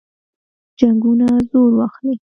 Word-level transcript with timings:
جنګونه 0.79 1.27
زور 1.49 1.71
واخلي. 1.79 2.13